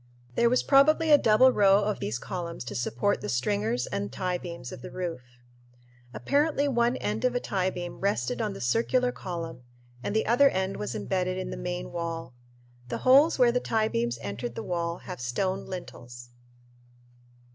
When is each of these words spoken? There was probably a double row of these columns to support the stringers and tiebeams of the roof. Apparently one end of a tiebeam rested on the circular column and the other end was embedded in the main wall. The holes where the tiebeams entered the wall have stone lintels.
There 0.33 0.49
was 0.49 0.63
probably 0.63 1.11
a 1.11 1.17
double 1.19 1.51
row 1.51 1.83
of 1.83 1.99
these 1.99 2.17
columns 2.17 2.63
to 2.63 2.73
support 2.75 3.21
the 3.21 3.29
stringers 3.29 3.85
and 3.85 4.11
tiebeams 4.11 4.71
of 4.71 4.81
the 4.81 4.89
roof. 4.89 5.21
Apparently 6.11 6.67
one 6.67 6.97
end 6.97 7.23
of 7.23 7.35
a 7.35 7.39
tiebeam 7.39 7.99
rested 8.01 8.41
on 8.41 8.53
the 8.53 8.61
circular 8.61 9.11
column 9.11 9.61
and 10.01 10.15
the 10.15 10.25
other 10.25 10.49
end 10.49 10.77
was 10.77 10.95
embedded 10.95 11.37
in 11.37 11.51
the 11.51 11.55
main 11.55 11.91
wall. 11.91 12.33
The 12.89 12.97
holes 13.05 13.37
where 13.37 13.51
the 13.51 13.61
tiebeams 13.61 14.17
entered 14.21 14.55
the 14.55 14.63
wall 14.63 14.97
have 15.05 15.21
stone 15.21 15.67
lintels. 15.67 16.29